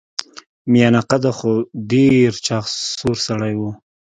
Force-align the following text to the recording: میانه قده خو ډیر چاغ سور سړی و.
میانه 0.71 1.01
قده 1.09 1.31
خو 1.37 1.51
ډیر 1.91 2.29
چاغ 2.45 2.65
سور 2.99 3.17
سړی 3.27 3.53
و. 3.57 3.61